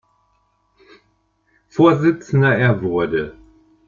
[1.69, 3.35] Vorsitzender er wurde.